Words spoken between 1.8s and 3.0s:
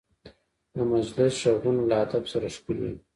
له ادب سره ښکلي وي